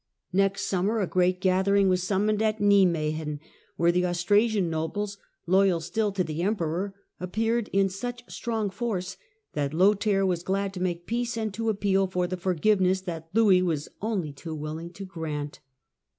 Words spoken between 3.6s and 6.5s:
where the Austrasian nobles, loyal still to the